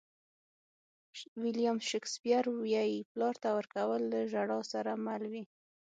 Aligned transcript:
ویلیام 1.41 1.77
شکسپیر 1.89 2.45
وایي 2.59 3.01
پلار 3.11 3.35
ته 3.41 3.49
ورکول 3.57 4.01
له 4.13 4.19
ژړا 4.31 4.59
سره 4.73 4.91
مل 5.05 5.23
وي. 5.31 5.43